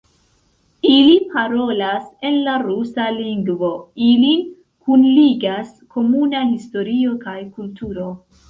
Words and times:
Ili 0.91 1.17
parolas 1.33 2.07
en 2.29 2.39
la 2.47 2.55
rusa 2.63 3.05
lingvo, 3.19 3.71
ilin 4.07 4.41
kunligas 4.87 5.73
komuna 5.97 6.45
historio 6.55 7.17
kaj 7.29 7.39
kulturo. 7.61 8.13